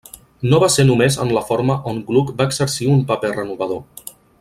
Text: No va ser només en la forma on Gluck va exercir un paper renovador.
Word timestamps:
No 0.53 0.59
va 0.63 0.69
ser 0.75 0.85
només 0.87 1.17
en 1.25 1.35
la 1.39 1.45
forma 1.51 1.77
on 1.93 2.01
Gluck 2.09 2.35
va 2.41 2.51
exercir 2.53 2.91
un 2.97 3.05
paper 3.13 3.35
renovador. 3.41 3.83